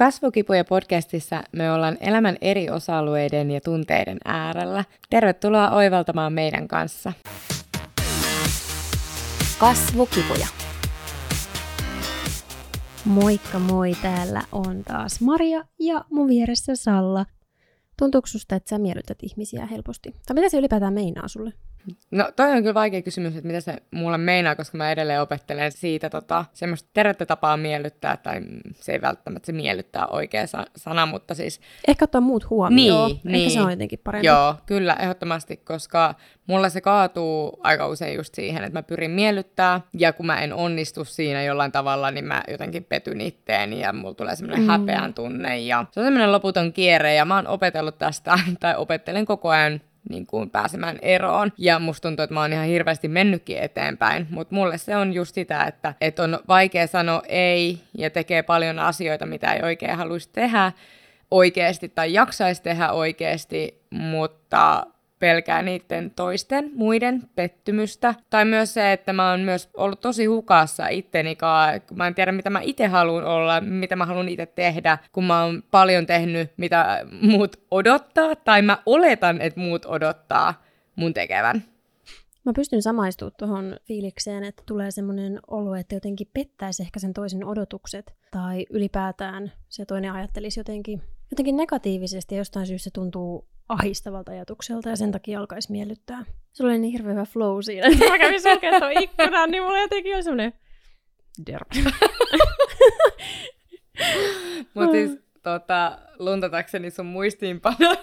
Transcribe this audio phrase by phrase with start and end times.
[0.00, 4.84] Kasvukipuja podcastissa me ollaan elämän eri osa-alueiden ja tunteiden äärellä.
[5.10, 7.12] Tervetuloa oivaltamaan meidän kanssa.
[9.58, 10.46] Kasvukipuja.
[13.04, 17.26] Moikka moi, täällä on taas Maria ja mun vieressä Salla.
[17.98, 20.14] Tuntuuko susta, että sä miellytät ihmisiä helposti?
[20.26, 21.52] Tai mitä se ylipäätään meinaa sulle?
[22.10, 25.72] No toi on kyllä vaikea kysymys, että mitä se mulle meinaa, koska mä edelleen opettelen
[25.72, 28.40] siitä tota, semmoista tervettä tapaa miellyttää, tai
[28.74, 31.60] se ei välttämättä se miellyttää oikea sa- sana, mutta siis...
[31.88, 33.08] Ehkä ottaa muut huomioon.
[33.10, 33.50] Niin, Ehkä niin.
[33.50, 34.26] se on jotenkin parempi.
[34.26, 36.14] Joo, kyllä, ehdottomasti, koska
[36.46, 40.52] mulla se kaatuu aika usein just siihen, että mä pyrin miellyttää, ja kun mä en
[40.52, 44.70] onnistu siinä jollain tavalla, niin mä jotenkin petyn itteeni, ja mulla tulee semmoinen mm.
[44.70, 49.26] häpeän tunne, ja se on semmoinen loputon kierre, ja mä oon opetellut tästä, tai opettelen
[49.26, 51.52] koko ajan niin kuin pääsemään eroon.
[51.58, 55.34] Ja musta tuntuu, että mä oon ihan hirveästi mennytkin eteenpäin, mutta mulle se on just
[55.34, 60.30] sitä, että, että on vaikea sanoa ei ja tekee paljon asioita, mitä ei oikein haluaisi
[60.32, 60.72] tehdä
[61.30, 64.86] oikeasti tai jaksaisi tehdä oikeasti, mutta
[65.20, 68.14] pelkää niiden toisten, muiden pettymystä.
[68.30, 71.36] Tai myös se, että mä oon myös ollut tosi hukassa itteni
[71.88, 75.24] kun mä en tiedä mitä mä itse haluan olla, mitä mä haluan itse tehdä, kun
[75.24, 80.62] mä oon paljon tehnyt, mitä muut odottaa, tai mä oletan, että muut odottaa
[80.96, 81.64] mun tekevän.
[82.44, 87.44] Mä pystyn samaistumaan tuohon fiilikseen, että tulee semmoinen olo, että jotenkin pettäisi ehkä sen toisen
[87.44, 94.32] odotukset, tai ylipäätään se toinen ajattelisi jotenkin, jotenkin negatiivisesti, ja jostain syystä se tuntuu ahistavalta
[94.32, 96.24] ajatukselta ja sen takia alkaisi miellyttää.
[96.52, 99.80] Se oli niin hirveä hyvä flow siinä, että mä kävin sulkemaan tuon ikkunan, niin mulla
[99.80, 100.52] jotenkin oli semmoinen
[101.46, 101.68] derp.
[104.74, 107.96] Mutta siis tota, luntatakseni sun muistiinpanoja.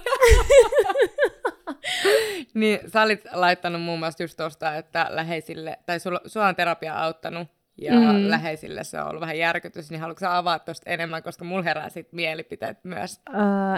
[2.54, 6.96] niin sä olit laittanut muun muassa just tosta, että läheisille, tai sulla, sua on terapia
[6.96, 8.30] auttanut ja mm.
[8.30, 11.90] läheisille se on ollut vähän järkytys, niin haluatko sä avaa tuosta enemmän, koska mulla herää
[11.90, 13.22] sit mielipiteet myös?
[13.30, 13.36] Öö,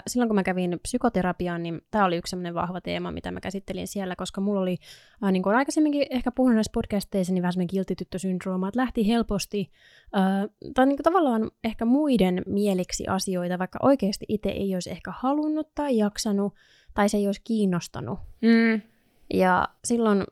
[0.08, 3.88] silloin kun mä kävin psykoterapiaan, niin tämä oli yksi sellainen vahva teema, mitä mä käsittelin
[3.88, 4.78] siellä, koska mulla oli,
[5.24, 9.72] äh, niin kuin aikaisemminkin ehkä puhunut näissä podcasteissa, niin vähän semmoinen kiltityttösyndrooma, että lähti helposti,
[10.18, 15.14] äh, tai niin kuin tavallaan ehkä muiden mieliksi asioita, vaikka oikeasti itse ei olisi ehkä
[15.16, 16.54] halunnut tai jaksanut,
[16.94, 18.20] tai se ei olisi kiinnostanut.
[18.42, 18.82] Mm.
[19.34, 20.24] Ja silloin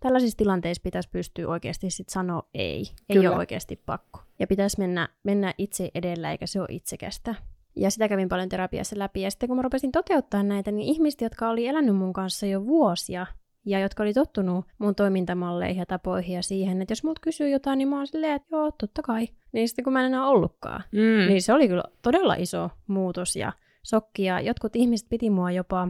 [0.00, 2.78] tällaisissa tilanteissa pitäisi pystyä oikeasti sit sanoa ei.
[3.08, 3.30] Ei Kyllä.
[3.30, 4.20] ole oikeasti pakko.
[4.38, 7.34] Ja pitäisi mennä, mennä itse edellä, eikä se ole itsekästä.
[7.76, 9.20] Ja sitä kävin paljon terapiassa läpi.
[9.22, 12.64] Ja sitten kun mä rupesin toteuttaa näitä, niin ihmiset, jotka oli elänyt mun kanssa jo
[12.66, 13.26] vuosia,
[13.66, 17.78] ja jotka oli tottunut mun toimintamalleihin ja tapoihin ja siihen, että jos mut kysyy jotain,
[17.78, 19.28] niin mä oon silleen, että joo, totta kai.
[19.52, 21.28] Niin sitten kun mä en enää ollutkaan, Mm.
[21.28, 23.52] niin se oli kyllä todella iso muutos ja
[23.88, 24.24] shokki.
[24.24, 25.88] Ja jotkut ihmiset piti mua jopa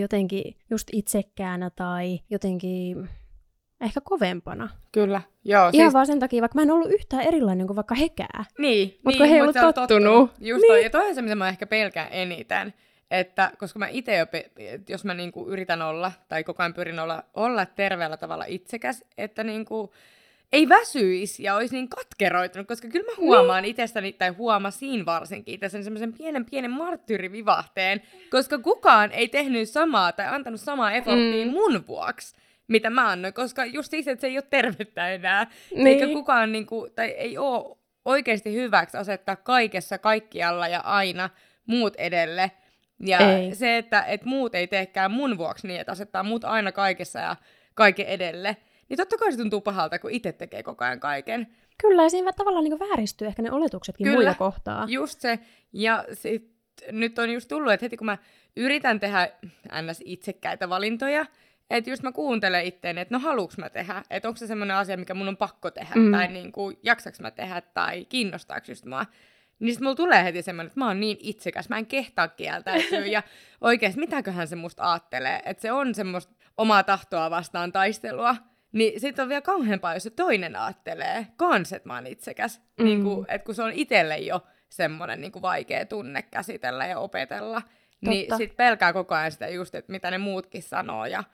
[0.00, 3.08] jotenkin just itsekkäänä tai jotenkin
[3.80, 4.68] ehkä kovempana.
[4.92, 5.60] Kyllä, joo.
[5.72, 8.44] Ihan Siis, vaan sen takia, vaikka mä en ollut yhtään erilainen kuin vaikka hekää.
[8.58, 10.30] niin, Mut niin, kun he ei mut ollut oot tottunut.
[10.40, 10.70] Just Niin.
[10.72, 10.82] toi.
[10.82, 12.74] Ja toi on se, mitä mä ehkä pelkään eniten.
[13.10, 14.26] Että koska mä itse jo,
[14.88, 19.44] jos mä niinku yritän olla, tai koko ajan pyrin olla, olla terveellä tavalla itsekäs, että
[19.44, 19.92] niinku,
[20.54, 23.70] ei väsyisi ja olisi niin katkeroitunut, koska kyllä mä huomaan niin.
[23.70, 30.26] itsestäni, tai huomasin varsinkin itsestäni semmoisen pienen pienen marttyyrivivahteen, koska kukaan ei tehnyt samaa tai
[30.26, 31.52] antanut samaa efforttia mm.
[31.52, 32.36] mun vuoksi
[32.68, 35.46] mitä mä annoin, koska just siis, että se ei ole tervettä enää.
[35.74, 35.86] Niin.
[35.86, 41.30] Eikä kukaan, niin kuin, tai ei ole oikeasti hyväksi asettaa kaikessa, kaikkialla ja aina
[41.66, 42.50] muut edelle.
[43.00, 43.54] Ja Ei.
[43.54, 47.36] se, että et muut ei teekään mun vuoksi niin, että asettaa muut aina kaikessa ja
[47.74, 48.56] kaiken edelle,
[48.88, 51.46] niin totta kai se tuntuu pahalta, kun itse tekee koko ajan kaiken.
[51.78, 54.16] Kyllä, ja siinä tavallaan niin vääristyy ehkä ne oletuksetkin Kyllä.
[54.16, 54.86] muita kohtaa.
[54.88, 55.38] Just se.
[55.72, 56.54] Ja sit,
[56.92, 58.18] nyt on just tullut, että heti kun mä
[58.56, 59.28] yritän tehdä
[59.82, 60.02] ns.
[60.04, 61.26] itsekkäitä valintoja,
[61.70, 64.96] että just mä kuuntelen itteeni, että no haluuks mä tehdä, että onko se semmoinen asia,
[64.96, 66.02] mikä mun on pakko tehdä, Mm.
[66.02, 66.12] mm.
[66.12, 69.06] tai niin kuin, jaksaks mä tehdä, tai kiinnostaako just mua.
[69.58, 73.06] Niin sit mulla tulee heti semmoinen, että mä oon niin itsekäs, mä en kehtaa kieltäytyä,
[73.06, 73.22] ja
[73.60, 78.36] oikeesti mitäköhän se musta aattelee, että se on semmoista omaa tahtoa vastaan taistelua.
[78.74, 82.60] Niin sit on vielä kauheampaa, jos se toinen aattelee kans, että mä oon itsekäs.
[82.78, 82.84] Mm.
[82.84, 87.62] Niin kuin, että kun se on itselle jo semmoinen niin vaikea tunne käsitellä ja opetella,
[88.00, 88.36] niin Totta.
[88.36, 91.06] sit pelkää koko ajan sitä just, että mitä ne muutkin sanoo.
[91.06, 91.24] Ja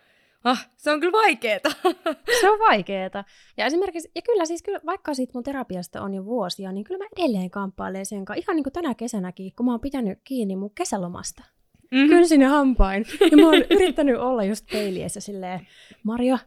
[0.45, 1.71] ah, se on kyllä vaikeeta.
[2.41, 3.25] Se on vaikeeta.
[3.57, 7.05] Ja esimerkiksi, ja kyllä siis kyllä, vaikka siitä mun terapiasta on jo vuosia, niin kyllä
[7.05, 8.43] mä edelleen kamppailen sen kanssa.
[8.43, 11.43] Ihan niin kuin tänä kesänäkin, kun mä oon pitänyt kiinni mun kesälomasta.
[11.91, 12.09] Mhm.
[12.09, 13.05] Kynsin ja hampain.
[13.31, 15.67] Ja mä oon yrittänyt olla just peiliessä silleen,
[16.03, 16.39] Maria,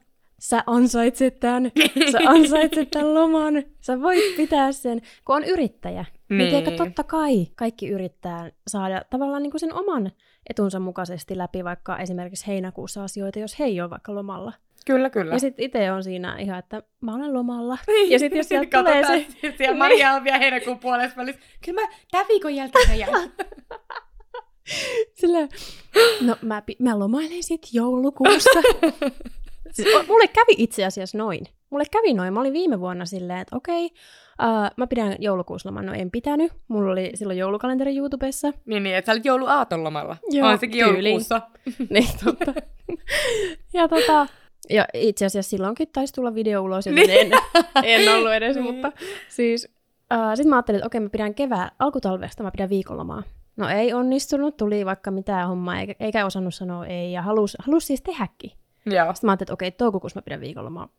[0.43, 1.71] sä ansaitset tän,
[2.11, 5.01] sä ansaitset tän loman, sä voit pitää sen.
[5.25, 6.49] Kun on yrittäjä, niin, niin Niin.
[6.49, 10.11] tiedätkö, totta kai kaikki yrittää saada tavallaan niin kuin sen oman
[10.49, 14.53] etunsa mukaisesti läpi vaikka esimerkiksi heinäkuussa asioita, jos he ei ole vaikka lomalla.
[14.85, 15.33] Kyllä, kyllä.
[15.33, 17.77] Ja sitten itse on siinä ihan, että mä olen lomalla.
[18.09, 19.27] Ja sitten jos sieltä tulee Katsotaan se...
[19.41, 21.41] sit siellä Maria on vielä heinäkuun puolessa välissä.
[21.65, 23.31] Kyllä mä tämän viikon jälkeen mä jään.
[25.13, 25.49] Silleen,
[26.21, 28.59] no mä, mä lomailen sit joulukuussa.
[29.71, 31.45] Siis, mulle kävi itse asiassa noin.
[31.69, 32.33] Mulle kävi noin.
[32.33, 35.85] Mä olin viime vuonna silleen, että okei, uh, mä pidän joulukuussa loman.
[35.85, 36.51] No en pitänyt.
[36.67, 38.53] Mulla oli silloin joulukalenteri YouTubessa.
[38.65, 40.17] niin, niin, että sä olit jouluaaton lomalla.
[40.31, 41.03] Joo, on sekin tyyliin.
[41.13, 41.41] joulukuussa.
[41.89, 42.53] niin, totta.
[43.73, 44.27] ja tota,
[44.69, 47.31] ja itse asiassa silloinkin taisi tulla video ulos, joten en,
[47.83, 48.65] en ollut edes, Niin.
[48.75, 48.91] mutta
[49.29, 49.67] siis
[50.13, 53.23] uh, sitten mä ajattelin, että okei, mä pidän kevää, alkutalvesta mä pidän viikonlomaa.
[53.57, 57.87] No ei onnistunut, tuli vaikka mitään hommaa, eikä, eikä osannut sanoa ei, ja halus, halus
[57.87, 58.51] siis tehdäkin.
[58.85, 59.13] Joo.
[59.13, 60.89] Sitten mä ajattelin, että okei, toukokuussa mä pidän viikonlomaa.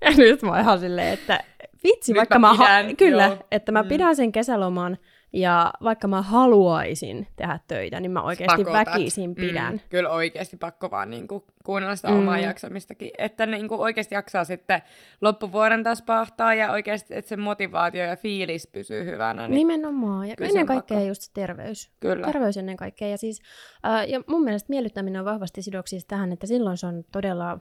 [0.00, 1.44] ja nyt mä oon ihan silleen, että
[1.84, 3.36] vitsi, Nyt vaikka mä mä, ha- pidän, kyllä, joo.
[3.50, 3.88] että mä Mm.
[3.88, 4.98] pidän sen kesäloman,
[5.34, 8.86] ja vaikka mä haluaisin tehdä töitä, niin mä oikeasti Pakotat.
[8.86, 9.72] väkisin pidän.
[9.72, 12.18] Mm, kyllä oikeasti pakko vaan niin kuin, kuunnella sitä Mm.
[12.18, 14.82] omaa jaksamistakin, että ne niin kuin, oikeasti jaksaa sitten
[15.20, 19.48] loppuvuoden taas pahtaa ja oikeasti, että se motivaatio ja fiilis pysyy hyvänä.
[19.48, 20.28] Niin, Nimenomaan.
[20.28, 21.08] Ja ennen kaikkea pakko.
[21.08, 21.90] just se terveys.
[22.00, 22.26] Kyllä.
[22.26, 23.08] Terveys ennen kaikkea.
[23.08, 23.40] Ja, siis,
[23.86, 27.58] äh, ja mun mielestä miellyttäminen on vahvasti sidoksissa tähän, että silloin se on todella...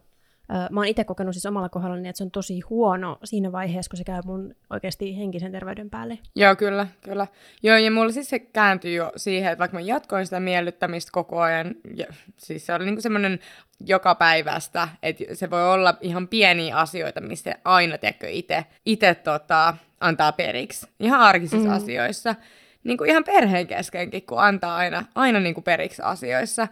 [0.71, 3.97] Mä oon itse kokenut siis omalla kohdallani, että se on tosi huono siinä vaiheessa, kun
[3.97, 6.19] se käy mun oikeasti henkisen terveyden päälle.
[6.35, 7.27] Joo, kyllä, kyllä.
[7.63, 11.41] Joo, ja mulla siis se kääntyi jo siihen, että vaikka mä jatkoin sitä miellyttämistä koko
[11.41, 12.05] ajan, ja,
[12.37, 13.39] siis se oli niinku semmoinen
[13.85, 19.77] joka päivästä, että se voi olla ihan pieniä asioita, mistä aina, tiedätkö, itse ite, tota,
[19.99, 20.87] antaa periksi.
[20.99, 21.75] Ihan arkisissa mm.
[21.75, 22.35] asioissa.
[22.83, 26.67] Niin kuin ihan perheen keskenkin, kun antaa aina, aina niin kuin periksi asioissa.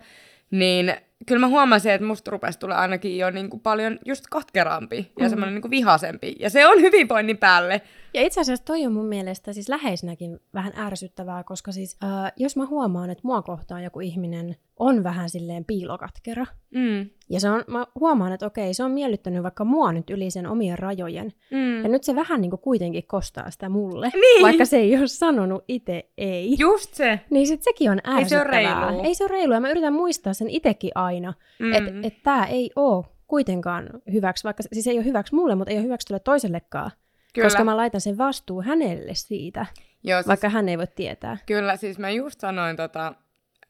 [0.52, 0.96] Niin
[1.28, 5.26] kyllä mä huomasin, että musta rupesi tulee ainakin jo niin kuin paljon just katkerampi ja
[5.26, 5.30] Mm.
[5.30, 6.36] semmoinen niin kuin vihasempi.
[6.40, 7.82] Ja se on hyvinvoinnin päälle.
[8.14, 12.56] Ja itse asiassa toi on mun mielestä siis läheisenäkin vähän ärsyttävää, koska siis äh, jos
[12.58, 16.46] mä huomaan, että mua kohtaan joku ihminen on vähän silleen piilokatkera,
[16.76, 17.10] Mm.
[17.30, 20.48] ja se on, mä huomaan, että okei, se on miellyttänyt vaikka mua nyt yli sen
[20.48, 21.84] omien rajojen, Mm.
[21.84, 24.42] Ja nyt se vähän niin kuin kuitenkin kostaa sitä mulle, Niin.
[24.44, 26.56] vaikka se ei ole sanonut itse ei.
[26.60, 27.20] Just se.
[27.30, 28.86] Niin sit sekin on Ei se ole ärsyttävää.
[28.88, 29.04] reilua.
[29.04, 29.56] Ei se ole reilua.
[29.56, 31.66] Ja mä yritän muistaa sen itekin aina, Mm.
[31.66, 31.74] mm.
[31.74, 35.78] että et tää ei ole kuitenkaan hyväksi, vaikka siis ei ole hyväksi mulle, mutta ei
[35.78, 36.92] ole hyväksi tulle toisellekaan.
[37.34, 37.46] Kyllä.
[37.46, 39.66] Koska mä laitan sen vastuu hänelle siitä,
[40.04, 41.38] Joo, siis, vaikka hän ei voi tietää.
[41.46, 43.14] Kyllä, siis mä just sanoin tota,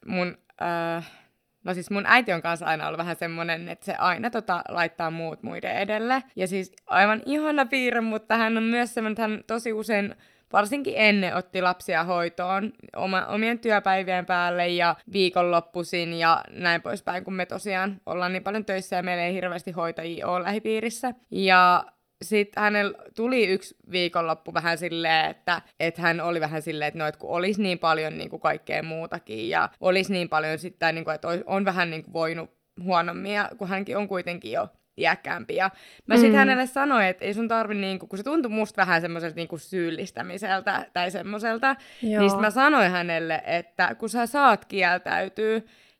[0.06, 1.10] mun, äh,
[1.64, 5.10] no siis mun äiti on kanssa aina ollut vähän semmonen, että se aina tota, laittaa
[5.10, 6.22] muut muiden edelle.
[6.36, 10.14] Ja siis aivan ihana piirre, mutta hän on myös semmoinen, että hän tosi usein
[10.52, 17.34] varsinkin ennen otti lapsia hoitoon oma, omien työpäivien päälle ja viikonloppuisin ja näin poispäin, kun
[17.34, 21.14] me tosiaan ollaan niin paljon töissä ja meillä ei hirveästi hoitajia ole lähipiirissä.
[21.30, 21.84] Ja
[22.22, 27.06] sitten hänellä tuli yksi viikonloppu vähän silleen, että, että hän oli vähän silleen, että no,
[27.06, 31.10] että kun olisi niin paljon niin kuin kaikkea muutakin ja olisi niin paljon sitten, niin
[31.14, 32.50] että on vähän niin kuin voinut
[32.82, 35.54] huonommin, ja kun hänkin on kuitenkin jo iäkkäämpi.
[35.54, 35.70] Ja
[36.06, 36.36] mä sitten Mm.
[36.38, 40.86] hänelle sanoin, että ei sun tarvi, niinku, kun se tuntui musta vähän semmoiselta niinku syyllistämiseltä
[40.92, 45.54] tai semmoiselta, niin sit mä sanoin hänelle, että kun sä saat kieltäytyy,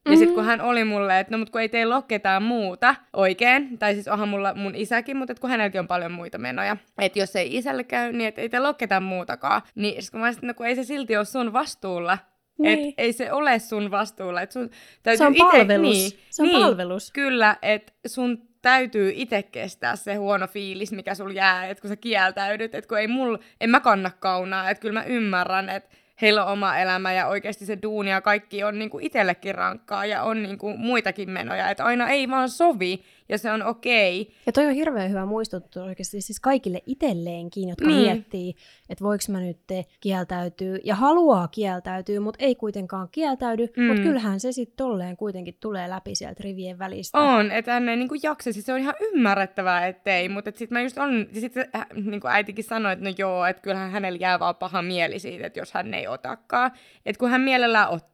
[0.05, 0.19] ja Mhm.
[0.19, 3.79] sitten kun hän oli mulle, että no mut kun ei teillä ole ketään muuta oikein,
[3.79, 7.19] tai siis onhan mulla mun isäkin, mutta et kun hänelläkin on paljon muita menoja, että
[7.19, 9.63] jos ei isälle käy, niin et ei teillä ole ketään muutakaan.
[9.75, 12.19] Niin sit kun mä sanoin, no kun ei se silti ole sun vastuulla,
[12.59, 12.89] Niin.
[12.89, 14.71] et ei se ole sun vastuulla, että sun
[15.03, 15.93] täytyy Se on ite, palvelus.
[15.97, 17.11] Niin, Se on niin, palvelus.
[17.13, 21.97] Kyllä, että sun täytyy itse kestää se huono fiilis, mikä sul jää, että kun sä
[21.97, 26.45] kieltäydyt, että kun ei mul, en mä kanna kaunaa, että kyllä mä ymmärrän, että heillä
[26.45, 30.43] on oma elämä ja oikeasti se duuni ja kaikki on niinku itsellekin rankkaa ja on
[30.43, 34.35] niinku muitakin menoja, että aina ei vaan sovi ja se on okei.
[34.47, 38.03] Ja toi on hirveän hyvä muistutus oikeasti siis kaikille itselleenkin, jotka Niin.
[38.03, 38.55] miettii,
[38.89, 39.59] että voiko mä nyt
[40.01, 43.85] kieltäytyy ja haluaa kieltäytyy, mutta ei kuitenkaan kieltäydy, Mm.
[43.85, 47.19] mutta kyllähän se sitten tolleen kuitenkin tulee läpi sieltä rivien välistä.
[47.19, 50.71] On, että hän ei niinku jaksa, siis se on ihan ymmärrettävää, ettei, mutta et sit
[50.71, 54.39] mä just on, sit äh, niinku äitikin sanoi, että no joo, että kyllähän hänellä jää
[54.41, 56.71] vaan paha mieli siitä, että jos hän ei otakaan,
[57.07, 58.12] että kun hän mielellään ottaa.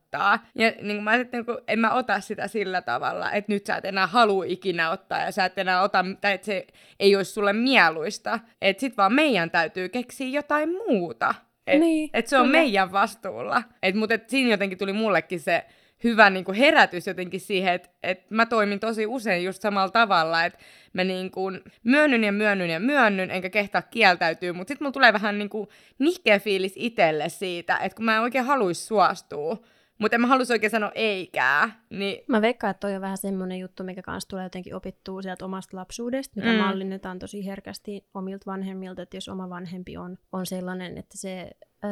[0.54, 3.76] Ja niin kuin mä sitten, kun en mä ota sitä sillä tavalla, että nyt sä
[3.76, 6.66] et enää halua ikinä ottaa ja sä et enää ota, tai että se
[7.00, 8.40] ei olisi sulle mieluista.
[8.62, 11.34] Että sit vaan meidän täytyy keksiä jotain muuta.
[11.66, 12.58] Et, Niin, et se on kyllä.
[12.58, 13.62] meidän vastuulla.
[13.82, 15.64] Et, mutta et siinä jotenkin tuli mullekin se
[16.04, 20.44] hyvä niin kuin herätys jotenkin siihen, että et mä toimin tosi usein just samalla tavalla,
[20.44, 20.58] että
[20.92, 25.12] mä niin kuin myönnyn ja myönnyn ja myönnyn, enkä kehtaa kieltäytyy, mutta sitten mulla tulee
[25.12, 29.56] vähän niin kuin nihkeä fiilis itselle siitä, että kun mä en oikein haluaisi suostua,
[29.98, 33.58] mutta en mä haluaisi oikein sanoa eikää, niin Mä veikkaan, että toi on vähän semmoinen
[33.58, 36.58] juttu, mikä kanssa tulee jotenkin opittua sieltä omasta lapsuudesta, mitä Mm.
[36.58, 41.50] mallinnetaan tosi herkästi omilta vanhemmilta, että jos oma vanhempi on, on sellainen, että se
[41.84, 41.90] öö,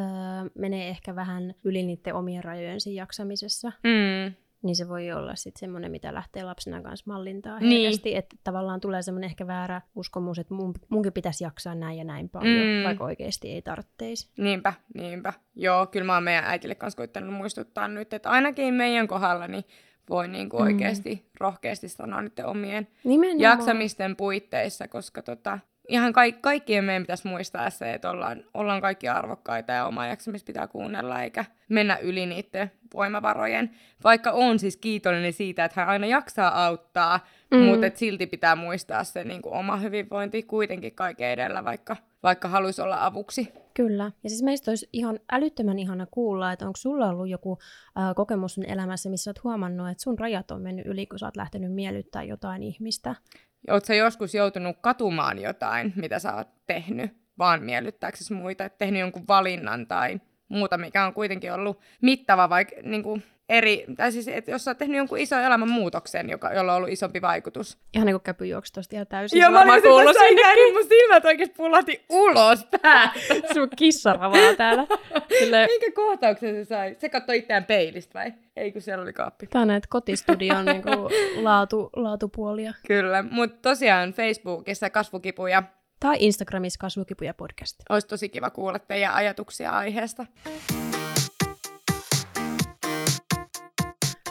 [0.59, 4.35] menee ehkä vähän yli niiden omien rajojen siinä jaksamisessa, mm,
[4.67, 7.83] niin se voi olla sitten semmoinen, mitä lähtee lapsena kanssa mallintaa Niin.
[7.83, 12.05] herkästi, että tavallaan tulee semmoinen ehkä väärä uskomus, että mun, munkin pitäisi jaksaa näin ja
[12.05, 12.85] näin paljon, Mm.
[12.85, 14.31] vaikka oikeasti ei tarvitsisi.
[14.39, 15.33] Niinpä, niinpä.
[15.55, 19.65] Joo, kyllä mä oon meidän äitille kanssa koittanut muistuttaa nyt, että ainakin meidän kohdalla niin
[20.11, 20.63] voi niinku Mm.
[20.65, 23.41] oikeasti rohkeasti sanoa niiden omien Nimenomaan.
[23.41, 25.59] jaksamisten puitteissa, koska tota,
[25.89, 30.47] ihan kaik- kaikkien meidän pitäisi muistaa se, että ollaan, ollaan kaikki arvokkaita ja omaa jaksamista
[30.47, 33.71] pitää kuunnella eikä mennä yli niiden voimavarojen.
[34.05, 37.21] Vaikka on siis kiitollinen siitä, että hän aina jaksaa auttaa.
[37.51, 37.59] Mm.
[37.59, 42.49] mutta et silti pitää muistaa se niin kuin oma hyvinvointi kuitenkin kaiken edellä, vaikka, vaikka
[42.49, 43.53] haluaisi olla avuksi.
[43.75, 44.13] Kyllä.
[44.25, 47.59] Ja siis meistä olisi ihan älyttömän ihana kuulla, että onko sulla ollut joku
[47.99, 51.27] äh, kokemus sun elämässä, missä olet huomannut, että sun rajat on mennyt yli, kun sä
[51.27, 53.15] oot lähtenyt miellyttää jotain ihmistä.
[53.69, 59.87] Oletko joskus joutunut katumaan jotain, mitä sä oot tehnyt, vaan miellyttääksesi muita, tehnyt jonkun valinnan
[59.87, 64.65] tai muuta, mikä on kuitenkin ollut mittava, vaikka niin kuin eri, tai siis, että jos
[64.65, 67.79] sä oot tehnyt jonkun ison elämänmuutoksen, joka, jolla on ollut isompi vaikutus.
[67.95, 69.41] Ihan niin kuin käpy juoksi tosta ihan täysin.
[69.41, 73.35] Joo, mä olin ikään, niin mun silmät oikeasti pullahti ulos päästä.
[73.55, 74.87] Sun kissaravaa täällä.
[75.39, 76.97] Silleen, Minkä kohtauksen se sai?
[76.99, 78.33] Se katsoi itseään peilistä vai?
[78.57, 79.47] Ei, kun siellä oli kaappi.
[79.47, 80.91] Tää on näitä kotistudion niinku
[81.43, 82.73] laatu, laatupuolia.
[82.87, 85.63] Kyllä, mutta tosiaan Facebookissa kasvukipuja
[86.01, 87.77] Tai Instagramissa kasvukipuja podcast.
[87.89, 90.27] olisi tosi kiva kuulla teidän ajatuksia aiheesta.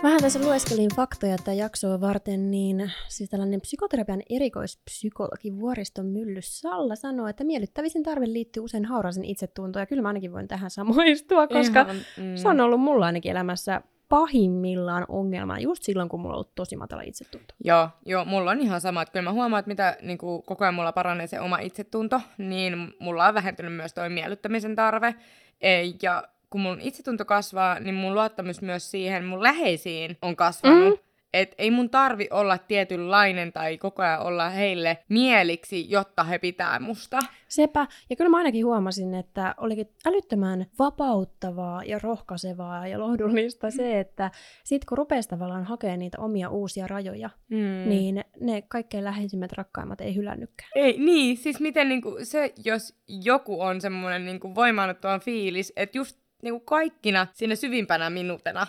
[0.06, 6.96] Vähän tässä lueskelin faktoja tätä jaksoa varten, niin siis tällainen psykoterapian erikoispsykologi Vuoriston Mylly Salla
[6.96, 11.48] sanoo, että miellyttävisen tarve liittyy usein hauraisen itsetuntoon, ja kyllä mä ainakin voin tähän samoistua,
[11.48, 12.36] koska Ihan, mm.
[12.36, 16.78] se on ollut mulla ainakin elämässä pahimmillaan ongelma just silloin, kun mulla on ollut tosi
[16.78, 17.54] matala itsetunto.
[17.64, 20.64] Joo, joo, mulla on ihan sama, että kyllä mä huomaan, että mitä niin kuin, koko
[20.64, 25.16] ajan mulla paranee se oma itsetunto, niin mulla on vähentynyt myös toi miellyttämisen tarve.
[26.02, 26.24] Ja
[26.56, 30.94] kun mun itsetunto kasvaa, niin mun luottamus myös siihen mun läheisiin on kasvanut.
[30.94, 31.06] Mm.
[31.34, 36.80] Et ei mun tarvi olla tietynlainen tai koko ajan olla heille mieliksi, jotta he pitää
[36.80, 37.20] musta.
[37.48, 44.00] Sepä, ja kyllä mä ainakin huomasin, että olikin älyttömän vapauttavaa ja rohkaisevaa ja lohdullista se,
[44.00, 44.32] että
[44.64, 47.90] sit kun rupesi tavallaan hakemaan niitä omia uusia rajoja, Mm.
[47.90, 50.70] niin ne kaikkein läheisimmät rakkaimmat ei hylännytkään.
[50.76, 56.25] Ei, niin, siis miten niinku, se, jos joku on semmoinen niinku voimaannuttava fiilis, että just
[56.46, 58.68] niinku kaikkina siinä syvimpänä minuutena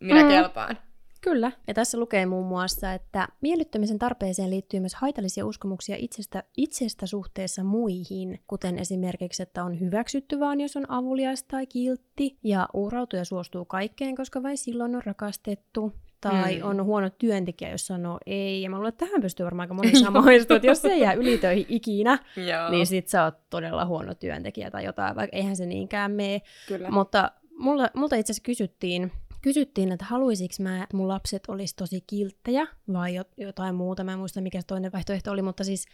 [0.00, 0.28] minä Mm.
[0.28, 0.78] kelpaan.
[1.20, 1.52] Kyllä.
[1.66, 7.64] Ja tässä lukee muun muassa, että miellyttämisen tarpeeseen liittyy myös haitallisia uskomuksia itsestä, itsestä suhteessa
[7.64, 13.24] muihin, kuten esimerkiksi, että on hyväksytty vaan, jos on avulias tai kiltti, ja uhrautuu ja
[13.24, 15.92] suostuu kaikkeen, koska vain silloin on rakastettu.
[16.20, 16.62] Tai Mm.
[16.68, 18.62] on huono työntekijä, jos sanoo ei.
[18.62, 21.66] Ja mä luulen, että tähän pystyy varmaan aika moni samaistua, että jos se jää ylitöihin
[21.68, 26.10] ikinä, Joo, niin sit sä oot todella huono työntekijä tai jotain, vaikka eihän se niinkään
[26.10, 26.40] mene.
[26.68, 26.90] kyllä.
[26.90, 32.00] Mutta mulla, multa itse asiassa kysyttiin, kysyttiin, että haluaisinko mä, että mun lapset olisi tosi
[32.06, 34.04] kilttejä vai jo- jotain muuta.
[34.04, 35.84] Mä en muista, mikä se toinen vaihtoehto oli, mutta siis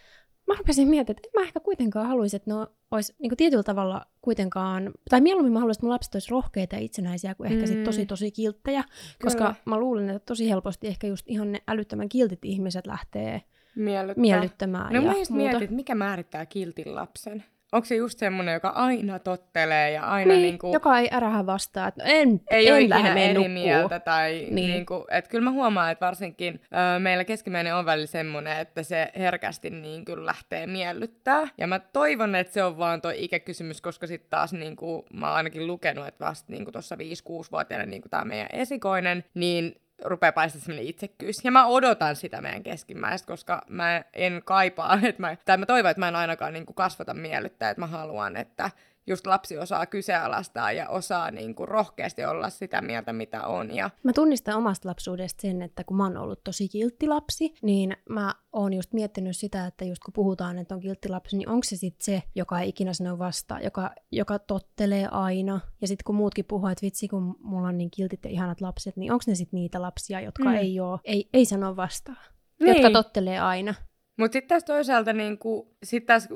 [0.47, 4.07] mä rupesin miettimään, että en mä ehkä kuitenkaan haluaisi, että ne olisi niin tietyllä tavalla
[4.23, 7.79] kuitenkaan, tai mieluummin mä haluaisin, että mun lapset olisi rohkeita ja itsenäisiä kuin ehkä sit
[7.79, 7.85] Mm.
[7.85, 8.85] tosi tosi kilttejä,
[9.23, 13.43] koska mä luulen, että tosi helposti ehkä just ihan ne älyttömän kiltit ihmiset lähtee
[13.77, 14.21] Miellyttää.
[14.21, 15.43] miellyttämään No ja mä just muuta.
[15.45, 17.45] mietin, että mikä määrittää kiltin lapsen.
[17.75, 21.89] Onko se just semmoinen, joka aina tottelee ja aina niin, niinku, joka ei ärähä vastaa,
[21.89, 23.49] että en, ei en ole ikinä eri nukkuu.
[23.53, 24.01] mieltä.
[24.01, 24.55] Tai Niin.
[24.55, 24.71] niin.
[24.71, 29.13] niinku, että kyllä mä huomaan, että varsinkin ö, meillä keskimmäinen on välillä semmoinen, että se
[29.19, 31.49] herkästi niin kyllä lähtee miellyttää.
[31.59, 35.37] Ja mä toivon, että se on vaan toi ikäkysymys, koska sitten taas niinku, mä oon
[35.37, 40.87] ainakin lukenut, että vasta niinku tuossa 5-6-vuotiaana niinku tämä meidän esikoinen, niin rupeaa paistaa semmoinen
[40.87, 41.37] itsekkyys.
[41.45, 45.91] Ja mä odotan sitä meidän keskimmäistä, koska mä en kaipaa, että mä, tai mä toivon,
[45.91, 48.71] että mä en ainakaan niin kuin kasvata miellyttää, että mä haluan, että
[49.07, 53.75] just lapsi osaa kyseenalaistaa ja osaa niin kuin rohkeasti olla sitä mieltä, mitä on.
[53.75, 57.97] Ja Mä tunnistan omasta lapsuudesta sen, että kun mä oon ollut tosi kiltti lapsi, niin
[58.09, 61.65] mä oon just miettinyt sitä, että just kun puhutaan, että on kiltti lapsi, niin onko
[61.65, 65.61] se sitten se, joka ei ikinä sano vastaan, joka, joka tottelee aina.
[65.81, 68.97] Ja sitten kun muutkin puhuu, että vitsi, kun mulla on niin kiltit ja ihanat lapset,
[68.97, 70.51] niin onko ne sitten niitä lapsia, jotka Mm.
[70.51, 70.57] mm.
[70.57, 72.19] ei, oo, ei, ei sano vastaan,
[72.61, 72.69] Niin.
[72.77, 73.75] jotka tottelee aina.
[74.17, 76.29] Mutta sitten taas toisaalta, niin ku, sit taas,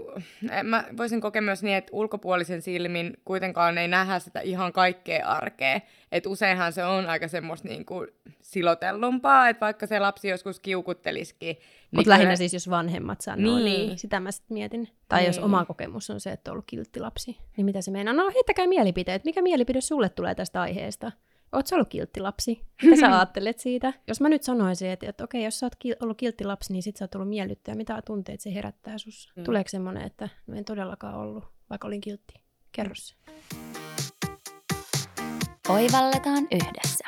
[0.51, 5.27] eh, mä voisin kokea myös niin, että ulkopuolisen silmin kuitenkaan ei nähdä sitä ihan kaikkea
[5.29, 5.81] arkea.
[6.13, 8.07] Että useinhan se on aika semmoista niin ku,
[8.41, 11.57] silotellumpaa, että vaikka se lapsi joskus kiukuttelisikin.
[11.57, 13.99] Mutta niin lähinnä kyllä- siis, jos vanhemmat sanoo, niin, Niin.
[13.99, 14.89] sitä mä sitten mietin.
[15.09, 15.45] Tai jos Niin.
[15.45, 18.15] oma kokemus on se, että on ollut kiltti lapsi, niin mitä se meinaa?
[18.15, 19.25] No heittäkää mielipiteet.
[19.25, 21.13] Mikä mielipide sulle tulee tästä aiheesta?
[21.53, 22.61] Oot sä ollut kiltti lapsi?
[22.83, 23.93] Mitä sä ajattelet siitä?
[24.07, 26.83] Jos mä nyt sanoisin, että, että okei, jos sä oot kil- ollut kiltti lapsi, niin
[26.83, 27.75] sit sä oot ollut miellyttäjä.
[27.75, 29.33] Mitä tunteet se herättää sussa?
[29.37, 29.41] Mm.
[29.41, 29.45] Mm.
[29.45, 32.35] Tuleeko semmoinen, että no en todellakaan ollut, vaikka olin kiltti?
[32.73, 33.15] Kerro se.
[35.69, 37.05] Oivalletaan yhdessä.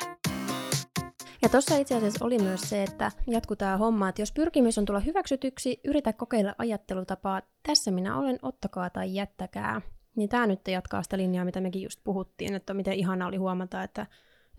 [1.41, 4.85] Ja tuossa itse asiassa oli myös se, että jatku tämä homma, että jos pyrkimys on
[4.85, 9.81] tulla hyväksytyksi, yritä kokeilla ajattelutapaa, tässä minä olen, ottakaa tai jättäkää.
[10.15, 13.83] Niin tämä nyt jatkaa sitä linjaa, mitä mekin just puhuttiin, että miten ihana oli huomata,
[13.83, 14.05] että,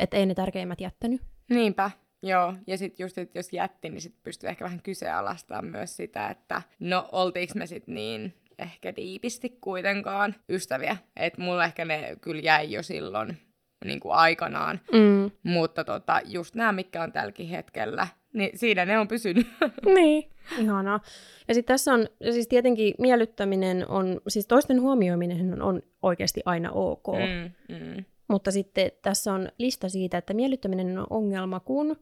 [0.03, 1.21] että ei ne tärkeimmät jättänyt.
[1.51, 1.91] Niinpä,
[2.23, 6.29] Joo, ja sitten just, että jos jätti, niin sitten pystyy ehkä vähän kyseenalaistamaan myös sitä,
[6.29, 10.97] että no oltiinko me sitten niin ehkä diipisti kuitenkaan ystäviä.
[11.17, 13.39] Että mulla ehkä ne kyllä jäi jo silloin
[13.85, 14.81] niin kuin aikanaan.
[14.93, 15.31] Mm.
[15.43, 19.47] Mutta tota, just nämä, mitkä on tälläkin hetkellä, niin siinä ne on pysynyt.
[19.95, 21.01] niin, ihanaa.
[21.49, 26.71] Ja sitten tässä on, siis tietenkin miellyttäminen on, siis toisten huomioiminen on, on oikeasti aina
[26.71, 27.07] ok.
[27.09, 28.05] Mm, mm.
[28.33, 31.97] Mutta sitten tässä on lista siitä, että miellyttäminen on ongelma, kun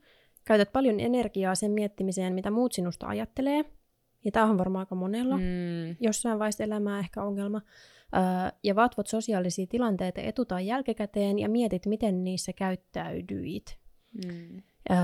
[0.44, 3.64] käytät paljon energiaa sen miettimiseen, mitä muut sinusta ajattelee.
[4.24, 5.36] Ja tämä on varmaan aika monella.
[5.36, 5.96] Mm.
[6.00, 7.62] Jossain vaiheessa elämää ehkä ongelma.
[8.16, 8.22] Öö,
[8.64, 13.78] ja vatvot sosiaalisia tilanteita etu- tai jälkikäteen ja mietit, miten niissä käyttäydyit.
[14.26, 14.62] Mm.
[14.90, 14.96] Öö,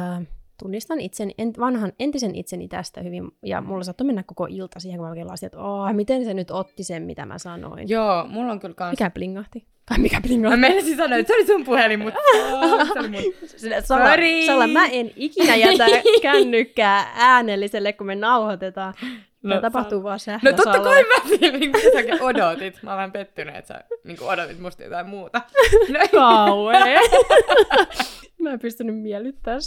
[0.62, 4.98] tunnistan itsen, en, vanhan entisen itseni tästä hyvin, ja mulla saattoi mennä koko ilta siihen,
[4.98, 7.88] kun mä kelasin, että oh, miten se nyt otti sen, mitä mä sanoin.
[7.88, 8.90] Joo, mulla on kyllä kans...
[8.90, 9.75] Mikä plingahti?
[9.88, 10.56] Tai mikä plingahti?
[10.56, 12.20] Mä menisin sanoa, että se oli sun puhelin, mutta
[12.52, 13.22] oh, se oli mun.
[13.84, 14.06] Salla,
[14.46, 15.84] Salla, mä en ikinä jätä
[16.22, 18.94] kännykkää äänelliselle, kun me nauhoitetaan.
[19.42, 21.14] No, Tämä tapahtuu vaan sählä No totta kai mä
[21.70, 22.82] kuin sä odotit.
[22.82, 25.40] Mä vähän pettynyt, että sä niin odotit musta jotain muuta.
[25.92, 27.00] No, Kauhea.
[28.38, 29.60] mä en pystynyt miellyttämään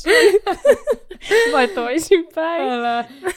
[1.51, 2.69] Vai toisinpäin.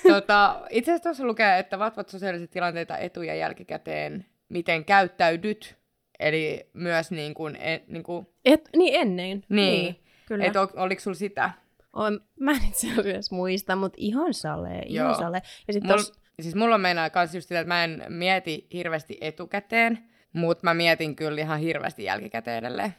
[0.09, 5.82] Tota, itse asiassa tuossa lukee, että vatvat sosiaaliset tilanteita etu- ja jälkikäteen, miten käyttäydyt.
[6.23, 7.57] Eli myös niin kuin...
[7.61, 8.26] En, niin, kuin...
[8.45, 9.45] Et, niin ennen.
[9.49, 10.45] Niin, niin kyllä.
[10.45, 11.50] Et ol, oliko sulla sitä?
[11.93, 15.19] On, mä en itse asiassa muista, mutta ihan sale, ihan Joo.
[15.19, 15.43] sale.
[15.67, 16.12] Ja sit Mul, tos...
[16.41, 19.99] Siis mulla on meinaa kans just sitä, että mä en mieti hirveästi etukäteen,
[20.33, 22.95] mutta mä mietin kyllä ihan hirveästi jälkikäteen edelleen.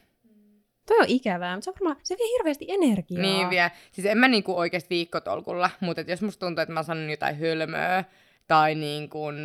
[0.87, 3.21] Toi on ikävää, mutta se, on varmaan, se vie hirveästi energiaa.
[3.21, 3.71] Niin vie.
[3.91, 8.03] Siis en mä niinku oikeasti viikkotolkulla, mutta jos musta tuntuu, että mä sanon jotain hölmöä,
[8.47, 9.35] tai niin kun,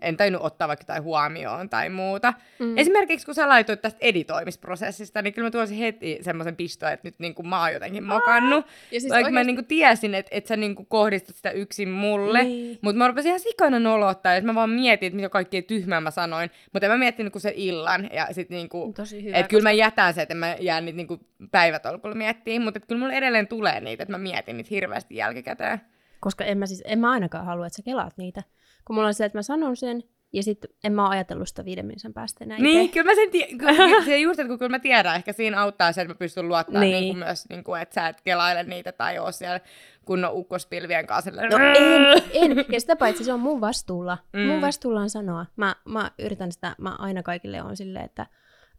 [0.00, 2.34] en tainnut ottaa vaikka jotain huomioon tai muuta.
[2.58, 2.78] Mm.
[2.78, 7.18] Esimerkiksi kun sä laitoit tästä editoimisprosessista, niin kyllä mä tuosin heti semmoisen pistoon, että nyt
[7.18, 8.66] niin kuin mä oon jotenkin mokannut.
[8.66, 9.32] Ja siis vaikka oikeasti...
[9.32, 12.78] mä niin kuin tiesin, että, että sä niin kuin kohdistat sitä yksin mulle, niin.
[12.82, 16.10] mutta mä rupesin ihan sikana nolottaa, että mä vaan mietin, että mitä kaikkea tyhmää mä
[16.10, 18.08] sanoin, mutta en mä miettinyt kuin sen illan.
[18.12, 20.96] Ja sit niin kuin, Tosi hyvä, että kyllä mä jätän se, että mä jään niitä
[20.96, 25.80] niin päivätolkulla miettiin, mutta kyllä mulla edelleen tulee niitä, että mä mietin niitä hirveästi jälkikäteen.
[26.20, 28.42] Koska en mä, siis, en mä ainakaan halua, että sä kelaat niitä.
[28.84, 30.02] Kun mulla on se, että mä sanon sen,
[30.32, 33.30] ja sitten en mä ole ajatellut sitä viiden minuutin päästä enää Niin, kyllä mä sen
[33.30, 34.04] tiedän.
[34.04, 36.82] se just, että kun kyllä mä tiedän, ehkä siinä auttaa se, että mä pystyn luottamaan
[36.82, 37.00] niin.
[37.00, 39.60] Niin myös, niin kuin, että sä et kelaile niitä tai oo siellä
[40.04, 41.30] kunnon ukkospilvien kanssa.
[41.30, 42.22] No en,
[42.58, 42.64] en.
[42.68, 44.18] Ja sitä paitsi se on mun vastuulla.
[44.32, 44.40] Mm.
[44.40, 45.46] Mun vastuulla on sanoa.
[45.56, 48.26] Mä, mä yritän sitä, mä aina kaikille on silleen, että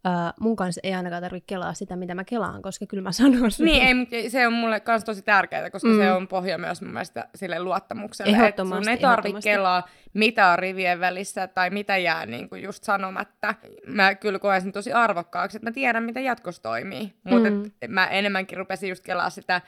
[0.08, 3.52] Uh, mun kanssa ei ainakaan tarvitse kelaa sitä, mitä mä kelaan, koska kyllä mä sanon
[3.52, 3.66] sen.
[3.66, 5.98] Niin, ei, mutta se on mulle myös tosi tärkeää, koska mm.
[5.98, 8.32] se on pohja myös mun mielestä sille luottamukselle.
[8.32, 8.84] Ehdottomasti.
[8.84, 13.56] Sun ei tarvitse kelaa, mitä on rivien välissä tai mitä jää niin kuin just sanomatta.
[13.88, 17.14] Mä kyllä koen sen tosi arvokkaaksi, että mä tiedän, mitä jatkossa toimii.
[17.24, 17.72] Mutta mm.
[17.88, 19.62] mä enemmänkin rupesin just kelaa sitä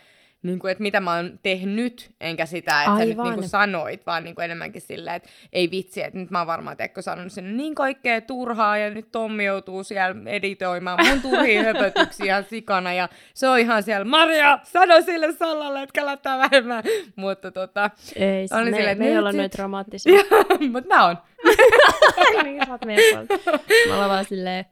[0.43, 2.99] niin kuin, että mitä mä oon tehnyt, enkä sitä, että Aivan.
[2.99, 6.31] sä nyt niin kuin sanoit, vaan niin kuin enemmänkin silleen, että ei vitsi, että nyt
[6.31, 10.99] mä oon varmaan teekö sanonut sen niin kaikkea turhaa, ja nyt Tommi joutuu siellä editoimaan
[11.09, 16.01] mun turhia höpötyksiä ihan sikana, ja se on ihan siellä, Maria, sano sille Sallalle, että
[16.01, 16.83] kannattaa vähemmän,
[17.15, 20.23] mutta tota, ei, oli me, silleen, me ei olla noin dramaattisia.
[20.73, 21.17] mutta mä oon.
[22.43, 23.27] niin, sä oot meidän
[23.87, 24.65] Mä ollaan vaan silleen,